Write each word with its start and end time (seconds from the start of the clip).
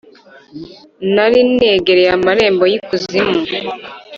nari 1.15 1.39
negereye 1.59 2.09
amarembo 2.17 2.63
y’ikuzimu. 2.71 3.37